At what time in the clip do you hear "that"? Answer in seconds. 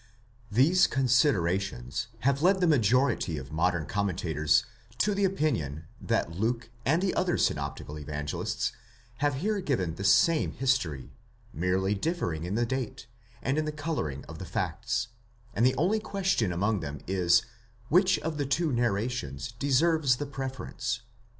6.01-6.31